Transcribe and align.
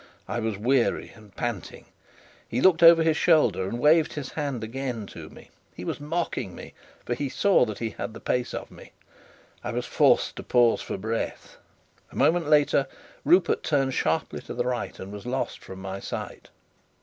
I 0.27 0.39
was 0.39 0.57
weary 0.57 1.09
and 1.13 1.35
panting; 1.35 1.85
he 2.47 2.59
looked 2.59 2.81
over 2.81 3.03
his 3.03 3.17
shoulder 3.17 3.69
and 3.69 3.77
waved 3.77 4.13
his 4.13 4.31
hand 4.31 4.63
again 4.63 5.05
to 5.13 5.29
me. 5.29 5.51
He 5.75 5.85
was 5.85 5.99
mocking 5.99 6.55
me, 6.55 6.73
for 7.05 7.13
he 7.13 7.29
saw 7.29 7.71
he 7.75 7.91
had 7.91 8.15
the 8.15 8.19
pace 8.19 8.55
of 8.55 8.71
me. 8.71 8.93
I 9.63 9.71
was 9.71 9.85
forced 9.85 10.37
to 10.37 10.41
pause 10.43 10.81
for 10.81 10.97
breath. 10.97 11.57
A 12.11 12.15
moment 12.15 12.47
later, 12.49 12.87
Rupert 13.23 13.61
turned 13.61 13.93
sharply 13.93 14.39
to 14.41 14.55
the 14.55 14.65
right 14.65 14.97
and 14.99 15.11
was 15.11 15.27
lost 15.27 15.63
from 15.63 15.79
my 15.79 15.99
sight. 15.99 16.49